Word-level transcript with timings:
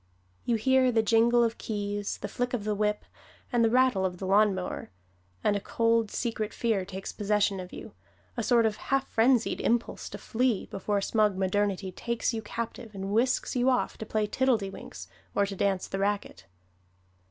You 0.45 0.55
hear 0.55 0.91
the 0.91 1.03
jingle 1.03 1.43
of 1.43 1.59
keys, 1.59 2.17
the 2.17 2.27
flick 2.27 2.55
of 2.55 2.63
the 2.63 2.73
whip 2.73 3.05
and 3.53 3.63
the 3.63 3.69
rattle 3.69 4.03
of 4.03 4.17
the 4.17 4.25
lawnmower; 4.25 4.89
and 5.43 5.55
a 5.55 5.59
cold, 5.59 6.09
secret 6.09 6.55
fear 6.55 6.85
takes 6.85 7.13
possession 7.13 7.59
of 7.59 7.71
you 7.71 7.93
a 8.35 8.41
sort 8.41 8.65
of 8.65 8.77
half 8.77 9.07
frenzied 9.07 9.61
impulse 9.61 10.09
to 10.09 10.17
flee, 10.17 10.65
before 10.65 11.01
smug 11.01 11.37
modernity 11.37 11.91
takes 11.91 12.33
you 12.33 12.41
captive 12.41 12.95
and 12.95 13.11
whisks 13.11 13.55
you 13.55 13.69
off 13.69 13.95
to 13.99 14.05
play 14.07 14.25
tiddledywinks 14.25 15.05
or 15.35 15.45
to 15.45 15.55
dance 15.55 15.87
the 15.87 15.99
racquet. 15.99 16.47